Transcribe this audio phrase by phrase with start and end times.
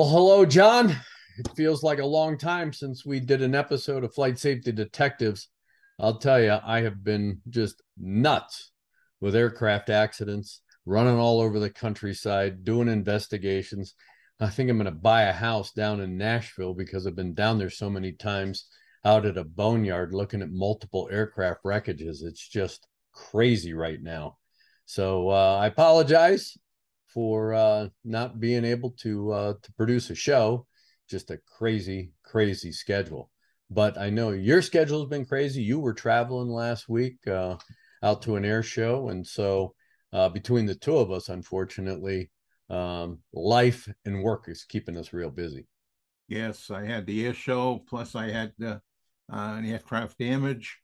[0.00, 0.96] Well, hello, John.
[1.36, 5.48] It feels like a long time since we did an episode of Flight Safety Detectives.
[5.98, 8.72] I'll tell you, I have been just nuts
[9.20, 13.94] with aircraft accidents, running all over the countryside, doing investigations.
[14.40, 17.58] I think I'm going to buy a house down in Nashville because I've been down
[17.58, 18.68] there so many times
[19.04, 22.22] out at a boneyard looking at multiple aircraft wreckages.
[22.22, 24.38] It's just crazy right now.
[24.86, 26.56] So uh, I apologize
[27.12, 30.66] for uh, not being able to uh, to produce a show.
[31.08, 33.30] Just a crazy, crazy schedule.
[33.68, 35.62] But I know your schedule has been crazy.
[35.62, 37.56] You were traveling last week uh,
[38.02, 39.74] out to an air show, and so
[40.12, 42.30] uh, between the two of us, unfortunately,
[42.68, 45.66] um, life and work is keeping us real busy.
[46.28, 48.78] Yes, I had the air show, plus I had uh,
[49.28, 50.78] an aircraft damage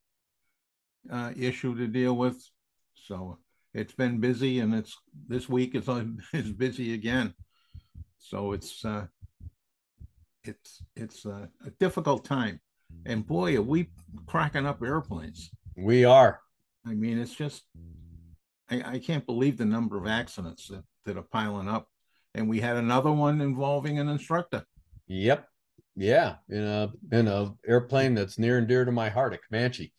[1.09, 2.37] uh, issue to deal with.
[2.95, 3.37] So
[3.77, 4.97] it's been busy, and it's
[5.27, 5.87] this week is
[6.33, 7.33] is busy again.
[8.17, 9.07] So it's uh,
[10.43, 12.59] it's it's a, a difficult time,
[13.05, 13.89] and boy, are we
[14.25, 15.51] cracking up airplanes.
[15.75, 16.39] We are.
[16.85, 17.63] I mean, it's just
[18.69, 21.87] I, I can't believe the number of accidents that, that are piling up.
[22.33, 24.63] And we had another one involving an instructor.
[25.07, 25.47] Yep.
[25.95, 26.35] Yeah.
[26.49, 29.93] In a in a airplane that's near and dear to my heart, a Comanche.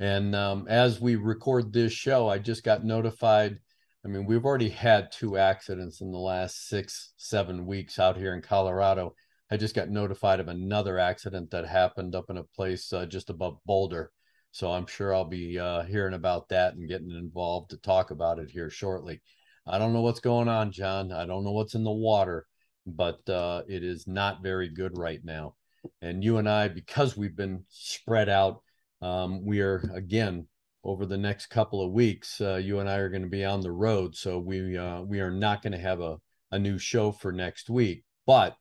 [0.00, 3.58] And um, as we record this show, I just got notified.
[4.04, 8.34] I mean, we've already had two accidents in the last six, seven weeks out here
[8.34, 9.14] in Colorado.
[9.50, 13.30] I just got notified of another accident that happened up in a place uh, just
[13.30, 14.10] above Boulder.
[14.50, 18.38] So I'm sure I'll be uh, hearing about that and getting involved to talk about
[18.38, 19.22] it here shortly.
[19.66, 21.12] I don't know what's going on, John.
[21.12, 22.46] I don't know what's in the water,
[22.86, 25.54] but uh, it is not very good right now.
[26.02, 28.62] And you and I, because we've been spread out
[29.04, 30.46] um, we are again
[30.82, 32.40] over the next couple of weeks.
[32.40, 35.20] Uh, you and I are going to be on the road, so we uh, we
[35.20, 36.16] are not going to have a
[36.50, 38.56] a new show for next week, but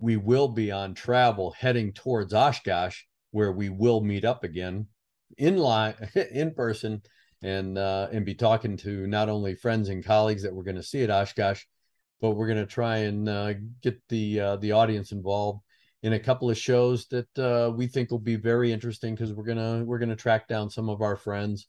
[0.00, 4.88] we will be on travel heading towards Oshkosh, where we will meet up again
[5.38, 5.94] in line
[6.32, 7.00] in person
[7.40, 10.82] and uh, and be talking to not only friends and colleagues that we're going to
[10.82, 11.62] see at Oshkosh,
[12.20, 15.60] but we're going to try and uh, get the uh, the audience involved
[16.04, 19.42] in a couple of shows that uh, we think will be very interesting because we're
[19.42, 21.66] gonna we're gonna track down some of our friends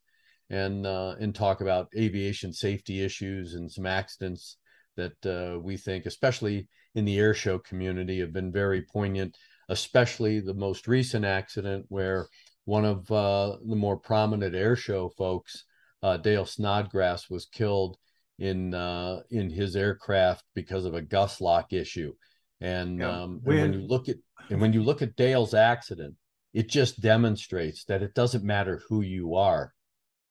[0.49, 4.57] and uh, and talk about aviation safety issues and some accidents
[4.97, 9.37] that uh, we think, especially in the air show community, have been very poignant.
[9.69, 12.27] Especially the most recent accident where
[12.65, 15.63] one of uh, the more prominent air show folks,
[16.03, 17.97] uh, Dale Snodgrass, was killed
[18.37, 22.13] in uh, in his aircraft because of a gust lock issue
[22.61, 23.23] and, yeah.
[23.23, 24.15] um, when, and when you look at
[24.49, 26.15] and when you look at Dale's accident,
[26.53, 29.73] it just demonstrates that it doesn't matter who you are,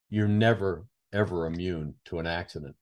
[0.08, 2.74] you're never ever immune to an accident.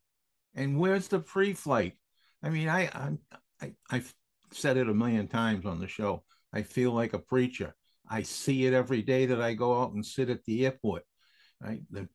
[0.54, 1.94] And where's the pre-flight?
[2.42, 3.10] I mean, I I,
[3.60, 4.14] I I've
[4.52, 6.24] said it a million times on the show.
[6.52, 7.74] I feel like a preacher.
[8.08, 11.04] I see it every day that I go out and sit at the airport.
[11.60, 12.08] Right, the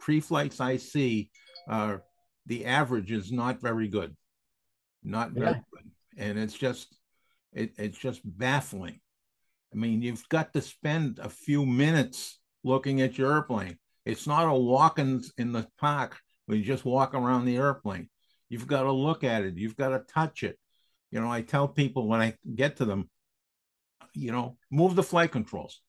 [0.00, 1.30] pre-flights I see
[1.68, 2.02] are
[2.46, 4.16] the average is not very good,
[5.02, 5.60] not very yeah.
[6.16, 6.96] And it's just
[7.52, 9.00] it, it's just baffling.
[9.72, 13.78] I mean, you've got to spend a few minutes looking at your airplane.
[14.04, 18.08] It's not a walk in, in the park where you just walk around the airplane.
[18.48, 19.56] You've got to look at it.
[19.56, 20.58] You've got to touch it.
[21.10, 23.08] You know, I tell people when I get to them,
[24.14, 25.80] you know, move the flight controls.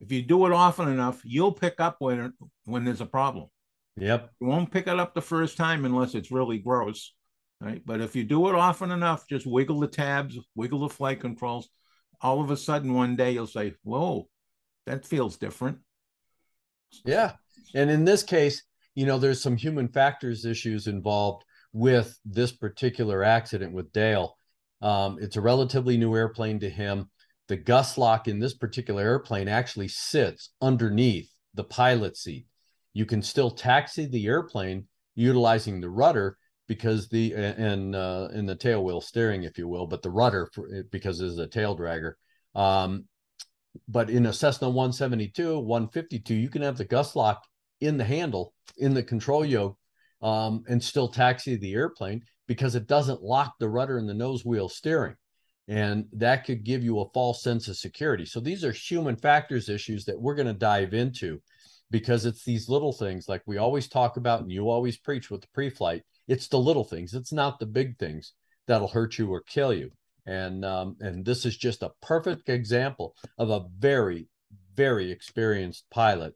[0.00, 2.32] If you do it often enough, you'll pick up when
[2.64, 3.46] when there's a problem.
[3.96, 4.30] Yep.
[4.40, 7.12] You won't pick it up the first time unless it's really gross
[7.64, 7.82] right?
[7.84, 11.68] But if you do it often enough, just wiggle the tabs, wiggle the flight controls.
[12.20, 14.28] All of a sudden, one day you'll say, "Whoa,
[14.86, 15.78] that feels different."
[17.04, 17.32] Yeah,
[17.74, 18.62] and in this case,
[18.94, 24.36] you know, there's some human factors issues involved with this particular accident with Dale.
[24.80, 27.10] Um, it's a relatively new airplane to him.
[27.48, 32.46] The gust lock in this particular airplane actually sits underneath the pilot seat.
[32.92, 38.56] You can still taxi the airplane utilizing the rudder because the and uh, in the
[38.56, 42.14] tail wheel steering, if you will, but the rudder for, because it's a tail dragger.
[42.54, 43.04] Um,
[43.88, 47.44] but in a Cessna 172, 152, you can have the gust lock
[47.80, 49.76] in the handle in the control yoke
[50.22, 54.44] um, and still taxi the airplane because it doesn't lock the rudder and the nose
[54.44, 55.16] wheel steering.
[55.66, 58.26] And that could give you a false sense of security.
[58.26, 61.40] So these are human factors issues that we're going to dive into
[61.90, 65.40] because it's these little things like we always talk about and you always preach with
[65.40, 66.02] the pre-flight.
[66.28, 67.14] It's the little things.
[67.14, 68.32] It's not the big things
[68.66, 69.90] that'll hurt you or kill you.
[70.26, 74.28] And um, and this is just a perfect example of a very,
[74.74, 76.34] very experienced pilot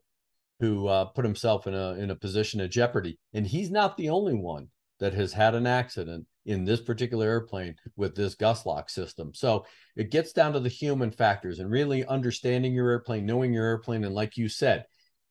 [0.59, 3.17] who uh, put himself in a in a position of jeopardy.
[3.33, 4.67] And he's not the only one
[4.99, 9.31] that has had an accident in this particular airplane with this gust lock system.
[9.33, 9.65] So
[9.95, 14.03] it gets down to the human factors and really understanding your airplane, knowing your airplane,
[14.03, 14.85] and like you said,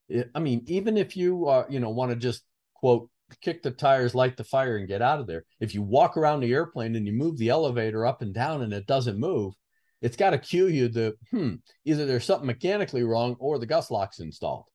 [0.09, 2.43] it, I mean, even if you you know want to just
[2.75, 3.09] quote
[3.41, 5.45] kick the tires, light the fire, and get out of there.
[5.61, 8.73] If you walk around the airplane and you move the elevator up and down and
[8.73, 9.55] it doesn't move,
[10.01, 11.55] it's got to cue you that hmm,
[11.85, 14.67] either there's something mechanically wrong or the gust lock's installed.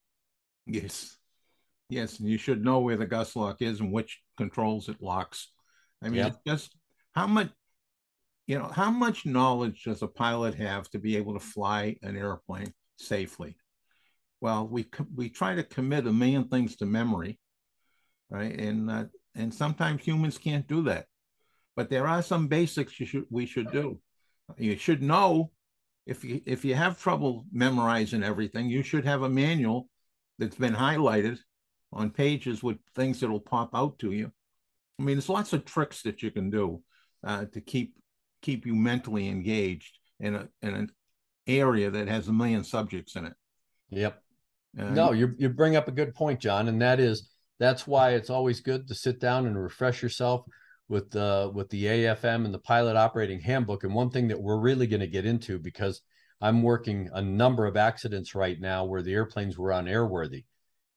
[0.65, 1.17] Yes.
[1.89, 2.19] Yes.
[2.19, 5.51] And you should know where the gust lock is and which controls it locks.
[6.01, 6.37] I mean, yep.
[6.45, 6.75] just
[7.13, 7.49] how much,
[8.47, 12.17] you know, how much knowledge does a pilot have to be able to fly an
[12.17, 13.55] airplane safely?
[14.41, 17.39] Well, we we try to commit a million things to memory,
[18.29, 18.57] right?
[18.59, 19.05] And uh,
[19.35, 21.05] and sometimes humans can't do that.
[21.75, 23.99] But there are some basics you should we should do.
[24.57, 25.51] You should know
[26.05, 29.87] if you if you have trouble memorizing everything, you should have a manual
[30.39, 31.39] that's been highlighted
[31.91, 34.31] on pages with things that'll pop out to you.
[34.99, 36.81] I mean, there's lots of tricks that you can do
[37.23, 37.95] uh, to keep
[38.41, 40.89] keep you mentally engaged in a in an
[41.47, 43.33] area that has a million subjects in it.
[43.89, 44.21] Yep.
[44.77, 47.29] Uh, no, you you bring up a good point, John, and that is
[47.63, 50.45] that's why it's always good to sit down and refresh yourself
[50.89, 53.83] with uh, with the AFM and the pilot operating handbook.
[53.83, 56.01] And one thing that we're really going to get into because
[56.41, 60.45] I'm working a number of accidents right now where the airplanes were unairworthy,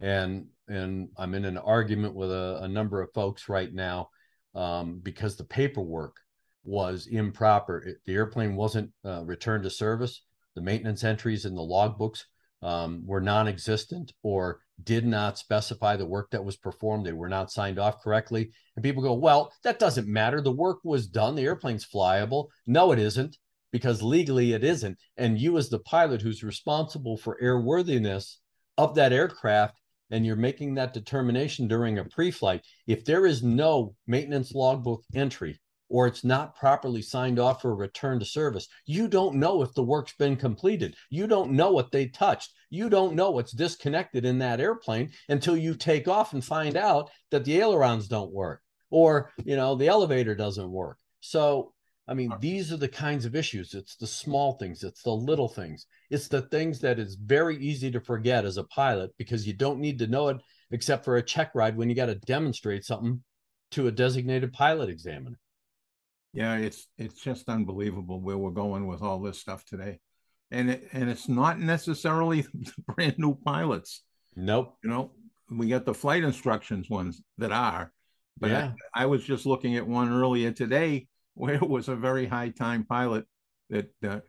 [0.01, 4.11] and and I'm in an argument with a, a number of folks right now
[4.55, 6.17] um, because the paperwork
[6.65, 7.79] was improper.
[7.79, 10.23] It, the airplane wasn't uh, returned to service.
[10.57, 12.25] The maintenance entries in the logbooks
[12.63, 17.06] um, were non-existent or did not specify the work that was performed.
[17.06, 18.50] They were not signed off correctly.
[18.76, 20.40] And people go, well, that doesn't matter.
[20.40, 21.34] The work was done.
[21.34, 22.49] The airplane's flyable.
[22.67, 23.37] No, it isn't
[23.73, 24.99] because legally it isn't.
[25.17, 28.37] And you, as the pilot who's responsible for airworthiness
[28.76, 29.78] of that aircraft,
[30.11, 35.02] and you're making that determination during a pre flight, if there is no maintenance logbook
[35.14, 35.58] entry
[35.88, 39.83] or it's not properly signed off for return to service, you don't know if the
[39.83, 40.94] work's been completed.
[41.11, 42.53] You don't know what they touched.
[42.71, 47.11] You don't know what's disconnected in that airplane until you take off and find out
[47.31, 50.99] that the ailerons don't work or, you know, the elevator doesn't work.
[51.21, 51.73] So
[52.09, 53.75] I mean, these are the kinds of issues.
[53.75, 57.91] It's the small things, it's the little things, it's the things that is very easy
[57.91, 60.37] to forget as a pilot because you don't need to know it
[60.71, 63.23] except for a check ride when you got to demonstrate something
[63.73, 65.39] to a designated pilot examiner.
[66.36, 70.00] Yeah, it's it's just unbelievable where we're going with all this stuff today.
[70.50, 72.46] And it, and it's not necessarily
[72.94, 74.02] brand new pilots.
[74.36, 74.76] Nope.
[74.84, 75.12] You know,
[75.50, 77.90] we got the flight instructions ones that are,
[78.38, 78.72] but yeah.
[78.94, 82.50] I, I was just looking at one earlier today where it was a very high
[82.50, 83.24] time pilot
[83.70, 84.20] that uh,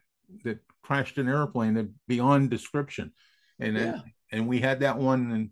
[0.46, 3.12] that crashed an airplane that beyond description,
[3.60, 4.00] and yeah.
[4.32, 5.52] and we had that one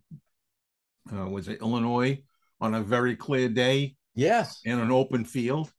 [1.12, 2.22] in uh, was it Illinois
[2.62, 3.96] on a very clear day.
[4.16, 5.70] Yes, in an open field.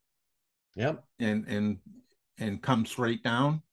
[0.77, 1.77] Yep, and and
[2.37, 3.63] and come straight down.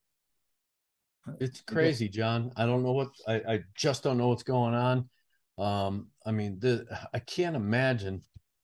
[1.38, 2.50] It's crazy, John.
[2.56, 5.08] I don't know what I, I just don't know what's going on.
[5.58, 8.22] Um, I mean, the I can't imagine.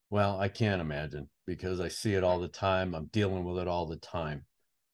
[0.08, 2.94] Well, I can't imagine because I see it all the time.
[2.94, 4.46] I'm dealing with it all the time.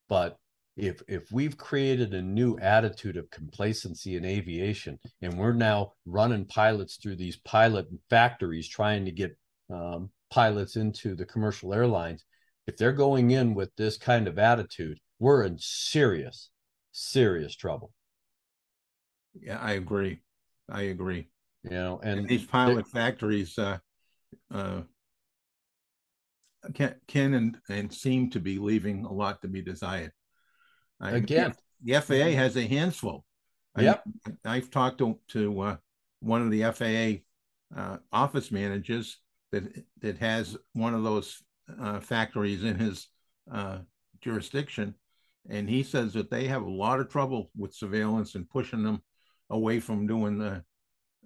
[0.08, 0.38] But
[0.76, 6.46] if if we've created a new attitude of complacency in aviation, and we're now running
[6.46, 9.38] pilots through these pilot factories trying to get
[9.72, 12.24] um, pilots into the commercial airlines,
[12.66, 16.50] if they're going in with this kind of attitude, we're in serious,
[16.92, 17.92] serious trouble.
[19.34, 20.22] Yeah, I agree.
[20.68, 21.28] I agree.
[21.62, 23.78] You know, and, and these pilot factories, uh,
[24.52, 24.82] uh,
[26.74, 30.12] can, can and, and seem to be leaving a lot to be desired.
[31.00, 33.24] I, Again, the FAA has a handful.
[33.78, 34.04] Yep.
[34.44, 35.76] I, have talked to, to uh,
[36.20, 39.18] one of the FAA uh, office managers
[39.52, 39.64] that
[40.00, 41.42] that has one of those
[41.80, 43.08] uh, factories in his
[43.50, 43.78] uh,
[44.20, 44.94] jurisdiction,
[45.48, 49.02] and he says that they have a lot of trouble with surveillance and pushing them
[49.50, 50.64] away from doing the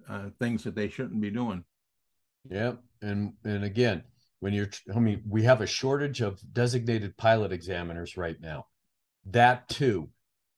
[0.09, 1.63] uh, things that they shouldn't be doing.
[2.49, 4.03] Yeah, and and again,
[4.39, 8.65] when you're, I mean, we have a shortage of designated pilot examiners right now.
[9.27, 10.09] That too,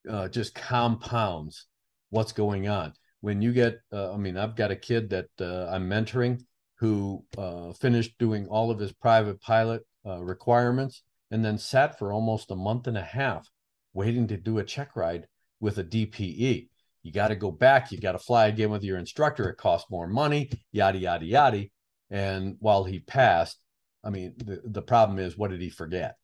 [0.09, 1.67] uh, just compounds
[2.09, 2.93] what's going on.
[3.19, 6.41] When you get, uh, I mean, I've got a kid that uh, I'm mentoring
[6.75, 12.11] who uh, finished doing all of his private pilot uh, requirements and then sat for
[12.11, 13.49] almost a month and a half
[13.93, 15.27] waiting to do a check ride
[15.59, 16.67] with a DPE.
[17.03, 17.91] You got to go back.
[17.91, 19.49] You got to fly again with your instructor.
[19.49, 21.65] It costs more money, yada, yada, yada.
[22.09, 23.59] And while he passed,
[24.03, 26.15] I mean, the, the problem is, what did he forget?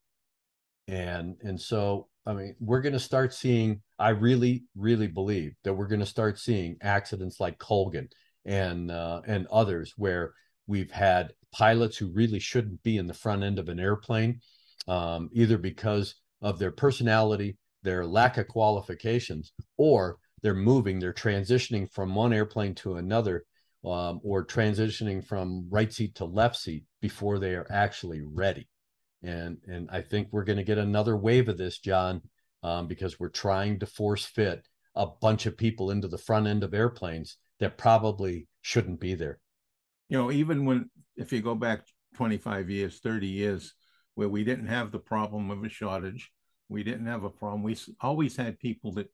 [0.87, 3.81] And and so, I mean, we're going to start seeing.
[3.97, 8.09] I really, really believe that we're going to start seeing accidents like Colgan
[8.45, 10.33] and uh, and others where
[10.67, 14.39] we've had pilots who really shouldn't be in the front end of an airplane,
[14.87, 21.91] um, either because of their personality, their lack of qualifications, or they're moving, they're transitioning
[21.91, 23.43] from one airplane to another,
[23.85, 28.67] um, or transitioning from right seat to left seat before they are actually ready.
[29.23, 32.21] And and I think we're going to get another wave of this, John,
[32.63, 34.65] um, because we're trying to force fit
[34.95, 39.39] a bunch of people into the front end of airplanes that probably shouldn't be there.
[40.07, 41.81] You know, even when if you go back
[42.15, 43.73] 25 years, 30 years,
[44.15, 46.31] where we didn't have the problem of a shortage,
[46.67, 47.63] we didn't have a problem.
[47.63, 49.07] We always had people that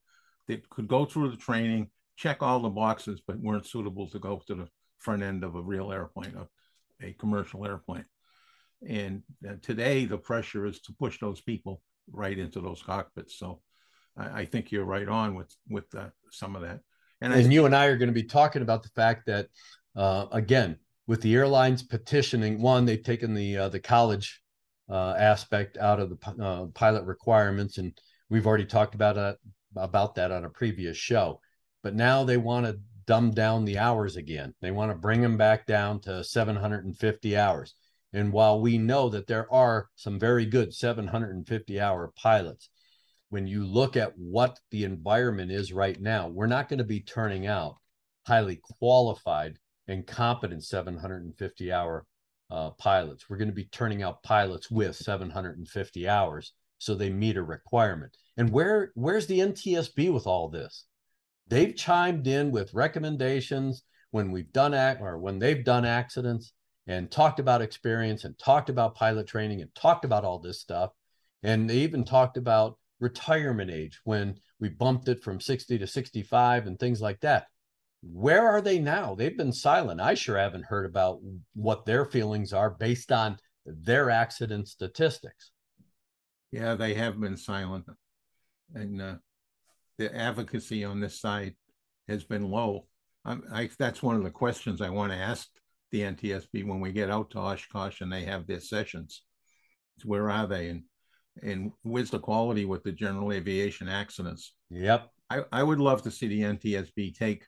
[0.48, 4.42] that could go through the training, check all the boxes, but weren't suitable to go
[4.48, 4.68] to the
[5.00, 8.06] front end of a real airplane, a, a commercial airplane.
[8.88, 13.40] And uh, today, the pressure is to push those people right into those cockpits.
[13.40, 13.62] So
[14.16, 16.82] I, I think you're right on with with uh, some of that.
[17.22, 19.48] And, and I, you and I are going to be talking about the fact that,
[19.96, 24.42] uh, again, with the airlines petitioning, one, they've taken the uh, the college
[24.90, 27.98] uh, aspect out of the uh, pilot requirements, and
[28.30, 29.38] we've already talked about it
[29.76, 31.40] about that on a previous show.
[31.84, 34.54] But now they want to dumb down the hours again.
[34.62, 37.76] They want to bring them back down to 750 hours.
[38.14, 42.70] And while we know that there are some very good 750 hour pilots,
[43.30, 47.02] when you look at what the environment is right now, we're not going to be
[47.02, 47.78] turning out
[48.26, 52.06] highly qualified and competent 750 hour
[52.52, 53.30] uh, pilots.
[53.30, 58.16] We're going to be turning out pilots with 750 hours so they meet a requirement.
[58.38, 60.86] And where where's the NTSB with all this?
[61.48, 66.54] They've chimed in with recommendations when we've done act or when they've done accidents
[66.88, 70.92] and talked about experience and talked about pilot training and talked about all this stuff.
[71.44, 76.68] And they even talked about retirement age when we bumped it from 60 to 65
[76.68, 77.48] and things like that.
[78.02, 79.16] Where are they now?
[79.16, 80.00] They've been silent.
[80.00, 81.20] I sure haven't heard about
[81.54, 85.52] what their feelings are based on their accident statistics.
[86.52, 87.86] Yeah, they have been silent
[88.74, 89.16] and uh,
[89.98, 91.56] the advocacy on this side
[92.08, 92.88] has been low.
[93.26, 95.48] I, that's one of the questions I want to ask
[95.92, 99.24] the NTSB when we get out to Oshkosh and they have their sessions.
[100.04, 100.84] Where are they and
[101.42, 104.54] and where's the quality with the general aviation accidents?
[104.70, 105.12] Yep.
[105.30, 107.46] I, I would love to see the NTSB take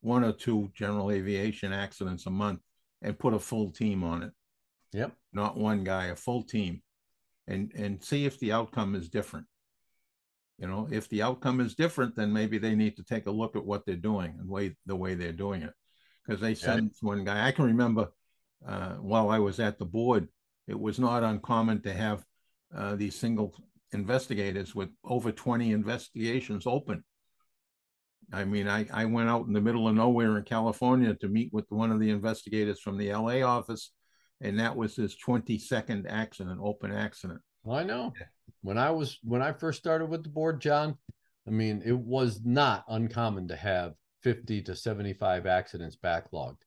[0.00, 2.60] one or two general aviation accidents a month
[3.02, 4.32] and put a full team on it.
[4.92, 5.12] Yep.
[5.32, 6.82] Not one guy, a full team.
[7.46, 9.46] And and see if the outcome is different
[10.60, 13.56] you know if the outcome is different then maybe they need to take a look
[13.56, 15.72] at what they're doing and way the way they're doing it
[16.24, 17.08] because they sent yeah.
[17.08, 18.08] one guy i can remember
[18.66, 20.28] uh, while i was at the board
[20.68, 22.22] it was not uncommon to have
[22.74, 23.54] uh, these single
[23.92, 27.02] investigators with over 20 investigations open
[28.32, 31.52] i mean I, I went out in the middle of nowhere in california to meet
[31.52, 33.92] with one of the investigators from the la office
[34.40, 38.12] and that was his 22nd accident open accident well, I know.
[38.62, 40.96] When I was when I first started with the board, John,
[41.46, 46.58] I mean, it was not uncommon to have 50 to 75 accidents backlogged.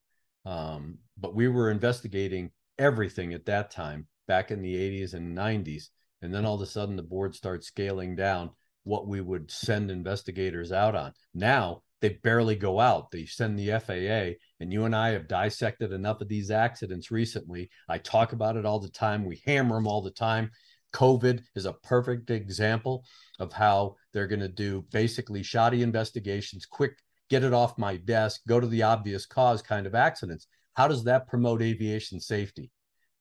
[0.46, 5.90] Um, but we were investigating everything at that time back in the 80s and 90s.
[6.22, 8.52] And then all of a sudden the board starts scaling down
[8.84, 11.14] what we would send investigators out on.
[11.34, 13.12] Now they barely go out.
[13.12, 17.70] They send the FAA, and you and I have dissected enough of these accidents recently.
[17.88, 19.24] I talk about it all the time.
[19.24, 20.52] We hammer them all the time.
[20.94, 23.06] COVID is a perfect example
[23.40, 26.98] of how they're going to do basically shoddy investigations, quick,
[27.30, 30.48] get it off my desk, go to the obvious cause kind of accidents.
[30.74, 32.70] How does that promote aviation safety?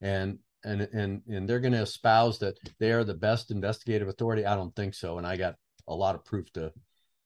[0.01, 4.47] And and and and they're going to espouse that they are the best investigative authority.
[4.47, 5.57] I don't think so, and I got
[5.89, 6.73] a lot of proof to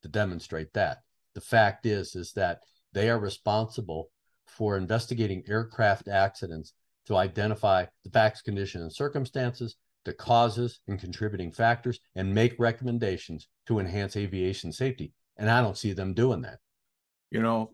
[0.03, 0.99] to demonstrate that.
[1.35, 2.61] The fact is is that
[2.93, 4.09] they are responsible
[4.45, 6.73] for investigating aircraft accidents
[7.05, 9.75] to identify the facts, condition and circumstances,
[10.05, 15.13] the causes and contributing factors, and make recommendations to enhance aviation safety.
[15.37, 16.59] And I don't see them doing that.
[17.29, 17.71] You know,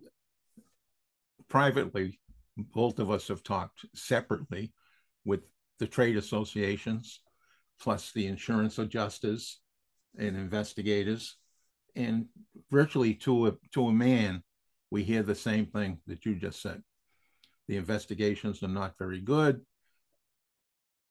[1.48, 2.20] privately,
[2.58, 4.74] both of us have talked separately
[5.26, 5.42] with
[5.80, 7.20] the trade associations,
[7.80, 9.60] plus the insurance adjusters
[10.18, 11.38] and investigators.
[11.96, 12.26] And
[12.72, 14.44] virtually to a to a man,
[14.90, 16.82] we hear the same thing that you just said.
[17.68, 19.62] The investigations are not very good.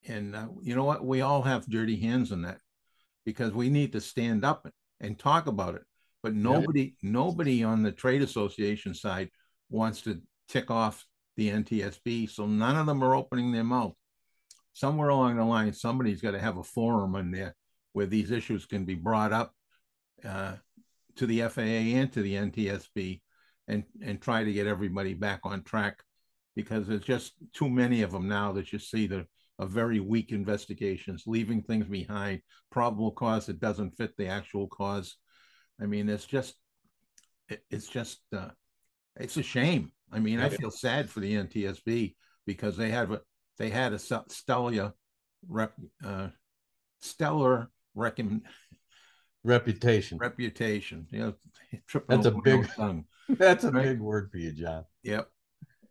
[0.06, 1.04] And uh, you know what?
[1.04, 2.58] We all have dirty hands in that
[3.24, 4.68] because we need to stand up
[5.00, 5.82] and talk about it.
[6.22, 7.10] But nobody, yeah.
[7.10, 9.30] nobody on the trade association side
[9.70, 11.04] wants to tick off
[11.36, 12.30] the NTSB.
[12.30, 13.94] So none of them are opening their mouth.
[14.72, 17.54] Somewhere along the line, somebody's got to have a forum in there
[17.92, 19.52] where these issues can be brought up
[20.24, 20.54] uh,
[21.16, 23.20] to the FAA and to the NTSB
[23.68, 26.02] and, and try to get everybody back on track
[26.54, 29.26] because there's just too many of them now that you see that
[29.58, 35.16] are very weak investigations, leaving things behind, probable cause that doesn't fit the actual cause.
[35.80, 36.54] I mean, it's just,
[37.70, 38.48] it's just, uh,
[39.16, 39.92] it's a shame.
[40.10, 42.14] I mean, I feel sad for the NTSB
[42.46, 43.20] because they have a
[43.62, 44.92] they had a stellar
[45.48, 45.72] rep,
[46.04, 46.28] uh,
[46.98, 48.42] stellar recommend
[49.44, 51.06] reputation reputation.
[51.12, 51.34] You know,
[52.08, 52.68] that's a big
[53.28, 53.84] that's a right?
[53.84, 54.84] big word for you, John.
[55.04, 55.28] Yep,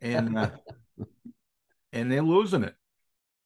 [0.02, 0.50] and uh,
[1.94, 2.74] and they're losing it.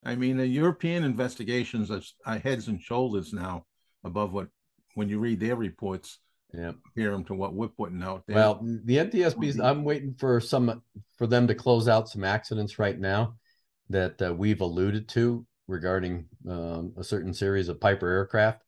[0.05, 1.93] I mean, the European investigations
[2.27, 3.65] are heads and shoulders now
[4.03, 4.49] above what
[4.95, 6.19] when you read their reports
[6.53, 8.35] yeah compare them to what we're putting out there.
[8.35, 10.83] Well, the NTSB's I'm waiting for some
[11.17, 13.37] for them to close out some accidents right now
[13.89, 18.63] that uh, we've alluded to regarding um, a certain series of Piper aircraft.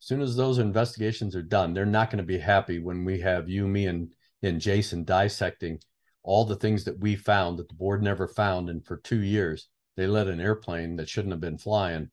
[0.00, 3.20] As soon as those investigations are done, they're not going to be happy when we
[3.20, 5.78] have you, me, and and Jason dissecting
[6.22, 9.68] all the things that we found that the board never found, and for two years
[9.96, 12.10] they let an airplane that shouldn't have been flying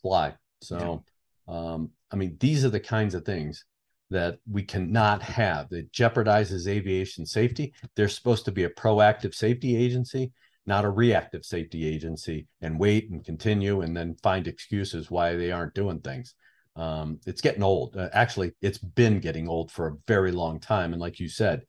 [0.00, 0.34] fly.
[0.60, 1.02] So,
[1.48, 1.54] yeah.
[1.54, 3.64] um, I mean, these are the kinds of things
[4.10, 7.74] that we cannot have that jeopardizes aviation safety.
[7.96, 10.32] They're supposed to be a proactive safety agency,
[10.66, 15.50] not a reactive safety agency, and wait and continue and then find excuses why they
[15.50, 16.34] aren't doing things.
[16.76, 17.96] Um, it's getting old.
[17.96, 20.92] Uh, actually, it's been getting old for a very long time.
[20.92, 21.62] And like you said,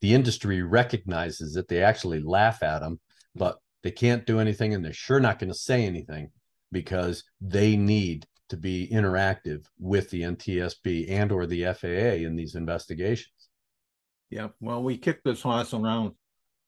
[0.00, 3.00] the industry recognizes that they actually laugh at them,
[3.34, 6.30] but they can't do anything and they're sure not going to say anything
[6.72, 12.54] because they need to be interactive with the NTSB and or the FAA in these
[12.54, 13.32] investigations.
[14.30, 16.12] Yeah, well, we kicked this horse around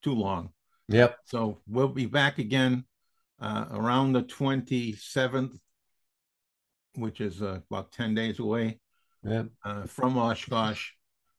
[0.03, 0.51] too long.
[0.91, 1.17] Yep.
[1.25, 2.85] So we'll be back again
[3.41, 5.57] uh, around the 27th,
[6.97, 8.81] which is uh, about 10 days away
[9.23, 9.47] yep.
[9.65, 10.91] uh, from Oshkosh.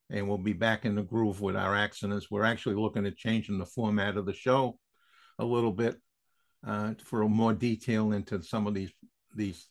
[0.10, 2.30] And we'll be back in the groove with our accidents.
[2.30, 4.78] We're actually looking at changing the format of the show
[5.40, 5.98] a little bit
[6.66, 8.92] uh, for more detail into some of these
[9.34, 9.68] these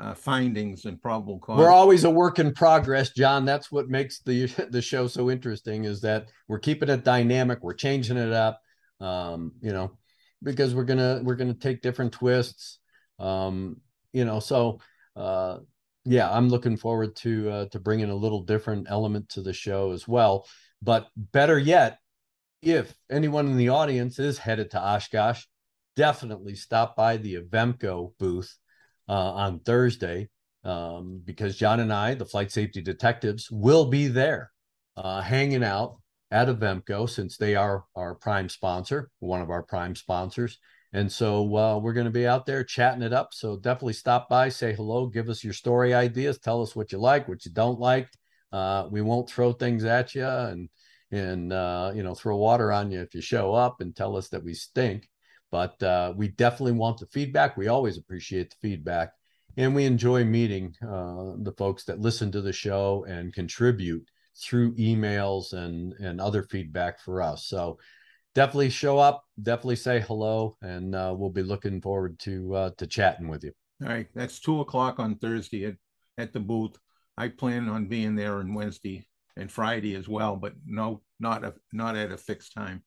[0.00, 1.58] uh, findings and probable cause.
[1.58, 3.44] We're always a work in progress, John.
[3.44, 7.74] That's what makes the the show so interesting is that we're keeping it dynamic, we're
[7.74, 8.60] changing it up,
[9.02, 9.98] um, you know,
[10.42, 12.78] because we're gonna we're gonna take different twists,
[13.18, 13.76] um,
[14.12, 14.40] you know.
[14.40, 14.80] So,
[15.16, 15.58] uh,
[16.04, 19.92] yeah, I'm looking forward to uh, to bringing a little different element to the show
[19.92, 20.46] as well.
[20.80, 21.98] But better yet,
[22.62, 25.44] if anyone in the audience is headed to Oshkosh,
[25.96, 28.56] definitely stop by the Avemco booth
[29.08, 30.28] uh, on Thursday
[30.64, 34.52] um, because John and I, the flight safety detectives, will be there
[34.96, 36.01] uh, hanging out
[36.32, 40.58] at Avemco since they are our prime sponsor, one of our prime sponsors.
[40.94, 43.32] And so uh, we're going to be out there chatting it up.
[43.32, 46.98] So definitely stop by, say hello, give us your story ideas, tell us what you
[46.98, 48.08] like, what you don't like.
[48.50, 50.68] Uh, we won't throw things at you and
[51.10, 54.28] and uh, you know throw water on you if you show up and tell us
[54.30, 55.08] that we stink.
[55.50, 57.56] But uh, we definitely want the feedback.
[57.56, 59.12] We always appreciate the feedback,
[59.56, 64.74] and we enjoy meeting uh, the folks that listen to the show and contribute through
[64.76, 67.46] emails and and other feedback for us.
[67.46, 67.78] So
[68.34, 72.86] definitely show up, definitely say hello, and uh, we'll be looking forward to uh, to
[72.86, 73.52] chatting with you.
[73.82, 75.76] All right, that's two o'clock on Thursday at,
[76.18, 76.78] at the booth.
[77.16, 81.54] I plan on being there on Wednesday and Friday as well, but no, not a
[81.72, 82.82] not at a fixed time.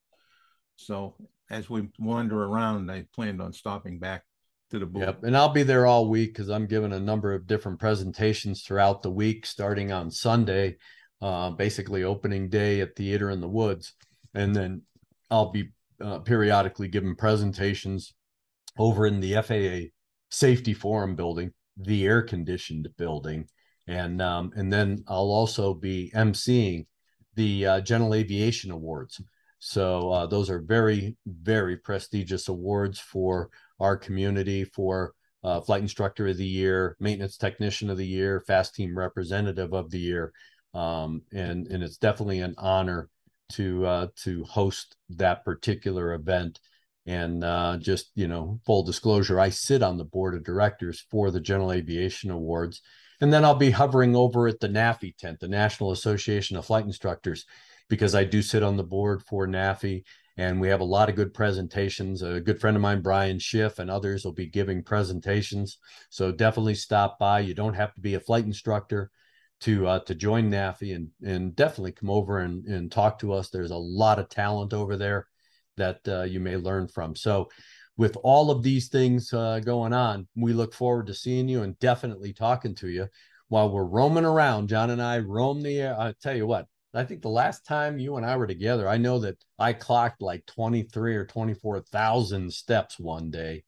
[0.77, 1.15] So
[1.49, 4.23] as we wander around, I planned on stopping back
[4.71, 5.03] to the booth.
[5.03, 8.63] Yep, and I'll be there all week because I'm giving a number of different presentations
[8.63, 10.77] throughout the week, starting on Sunday,
[11.21, 13.93] uh, basically opening day at Theater in the Woods,
[14.33, 14.81] and then
[15.29, 15.69] I'll be
[16.01, 18.13] uh, periodically giving presentations
[18.77, 19.91] over in the FAA
[20.29, 23.47] Safety Forum building, the air conditioned building,
[23.87, 26.85] and um, and then I'll also be emceeing
[27.35, 29.21] the uh, General Aviation Awards.
[29.59, 33.49] So uh, those are very, very prestigious awards for
[33.79, 38.95] our community for uh, Flight Instructor of the Year, Maintenance Technician of the Year, FAASTeam
[38.95, 40.33] Representative of the Year,
[40.75, 43.09] um, and and it's definitely an honor
[43.53, 46.59] to uh, to host that particular event.
[47.07, 51.31] And uh, just you know, full disclosure, I sit on the board of directors for
[51.31, 52.81] the General Aviation Awards,
[53.21, 56.85] and then I'll be hovering over at the NAFI tent, the National Association of Flight
[56.85, 57.45] Instructors,
[57.89, 60.03] because I do sit on the board for NAFI
[60.37, 62.21] and we have a lot of good presentations.
[62.21, 65.77] A good friend of mine, Brian Schiff, and others will be giving presentations.
[66.09, 67.39] So definitely stop by.
[67.39, 69.11] You don't have to be a flight instructor
[69.61, 73.49] to uh, to join NAFI, and and definitely come over and and talk to us.
[73.49, 75.27] There's a lot of talent over there
[75.77, 77.15] that uh, you may learn from.
[77.15, 77.49] So.
[77.97, 81.79] With all of these things uh, going on, we look forward to seeing you and
[81.79, 83.07] definitely talking to you
[83.47, 84.67] while we're roaming around.
[84.67, 85.97] John and I roam the air.
[85.97, 88.97] I tell you what, I think the last time you and I were together, I
[88.97, 93.63] know that I clocked like 23 or 24,000 steps one day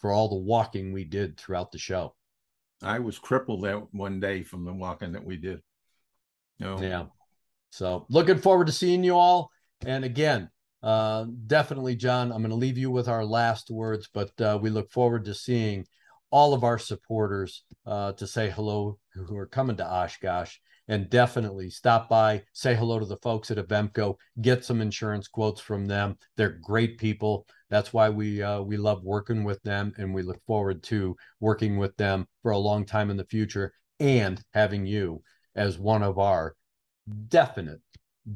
[0.00, 2.15] for all the walking we did throughout the show.
[2.82, 5.60] I was crippled that one day from the walking that we did.
[6.58, 6.80] No.
[6.80, 7.06] Yeah.
[7.70, 9.50] So looking forward to seeing you all.
[9.84, 10.50] And again,
[10.82, 14.70] uh, definitely, John, I'm going to leave you with our last words, but uh, we
[14.70, 15.86] look forward to seeing
[16.30, 20.56] all of our supporters uh, to say hello who are coming to Oshkosh
[20.88, 25.60] and definitely stop by, say hello to the folks at Avemco, get some insurance quotes
[25.60, 26.16] from them.
[26.36, 27.46] They're great people.
[27.70, 31.76] That's why we uh, we love working with them, and we look forward to working
[31.76, 35.22] with them for a long time in the future, and having you
[35.56, 36.54] as one of our
[37.28, 37.80] definite,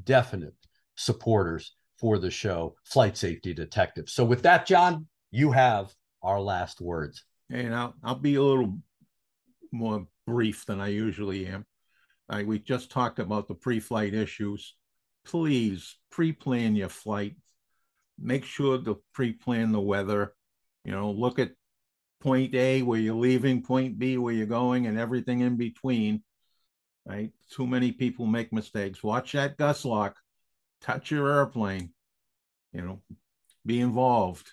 [0.05, 0.55] definite
[0.97, 4.09] supporters for the show, Flight Safety Detective.
[4.09, 7.25] So with that, John, you have our last words.
[7.51, 8.79] And I'll I'll be a little
[9.73, 11.67] more brief than I usually am.
[12.31, 14.77] I, we just talked about the pre-flight issues.
[15.25, 17.35] Please pre-plan your flight.
[18.19, 20.35] Make sure to pre-plan the weather.
[20.85, 21.51] You know, look at
[22.21, 26.23] point A where you're leaving, point B where you're going, and everything in between.
[27.05, 27.33] Right?
[27.51, 29.03] Too many people make mistakes.
[29.03, 30.17] Watch that gust lock.
[30.81, 31.91] Touch your airplane.
[32.73, 33.03] You know,
[33.67, 34.49] be involved.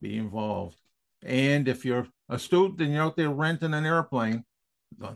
[0.00, 0.78] Be involved.
[1.24, 4.44] And if you're a student and you're out there renting an airplane,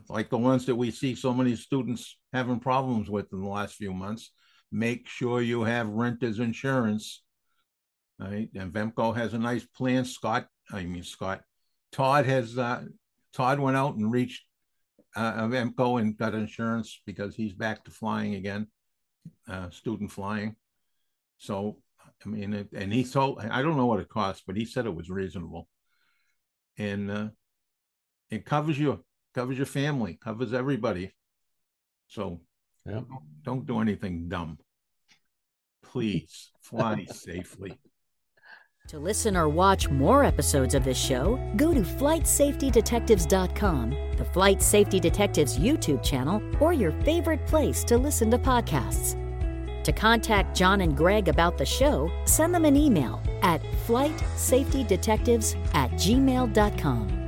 [0.08, 3.74] like the ones that we see so many students having problems with in the last
[3.74, 4.32] few months,
[4.70, 7.22] make sure you have renter's insurance.
[8.18, 8.50] Right.
[8.54, 10.04] And Vemco has a nice plan.
[10.04, 11.40] Scott, I mean, Scott,
[11.90, 12.82] Todd has, uh,
[13.32, 14.44] Todd went out and reached
[15.16, 18.66] uh, Vemco and got insurance because he's back to flying again,
[19.48, 20.54] uh, student flying.
[21.38, 21.78] So,
[22.24, 24.84] I mean, it, and he told, I don't know what it costs, but he said
[24.84, 25.66] it was reasonable.
[26.76, 27.28] And uh,
[28.30, 29.02] it covers you
[29.34, 31.12] covers your family, covers everybody.
[32.08, 32.40] So
[32.86, 32.94] yeah.
[32.94, 34.58] don't, don't do anything dumb.
[35.82, 37.78] Please fly safely.
[38.88, 44.98] To listen or watch more episodes of this show, go to flightsafetydetectives.com, the Flight Safety
[44.98, 49.14] Detectives YouTube channel, or your favorite place to listen to podcasts.
[49.84, 55.92] To contact John and Greg about the show, send them an email at flightsafetydetectives at
[55.92, 57.19] gmail.com.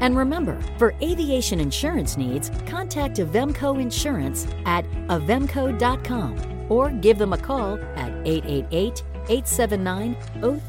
[0.00, 7.38] And remember, for aviation insurance needs, contact Avemco Insurance at avemco.com or give them a
[7.38, 10.16] call at 888 879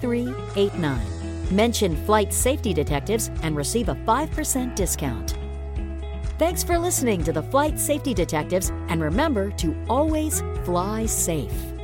[0.02, 1.56] 0389.
[1.56, 5.36] Mention Flight Safety Detectives and receive a 5% discount.
[6.38, 11.79] Thanks for listening to the Flight Safety Detectives, and remember to always fly safe.